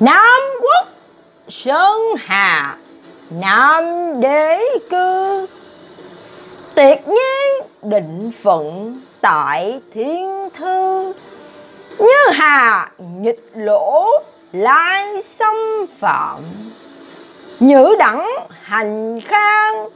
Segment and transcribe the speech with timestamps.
[0.00, 0.88] Nam quốc
[1.48, 2.76] Sơn Hà,
[3.30, 3.84] Nam
[4.20, 4.60] đế
[4.90, 5.46] cư.
[6.74, 11.12] Tuyệt nhiên định phận tại thiên thư.
[11.98, 14.08] Như hà, nghịch lỗ,
[14.52, 16.40] lai xâm phạm.
[17.60, 18.28] Nhữ đẳng
[18.62, 19.88] hành khang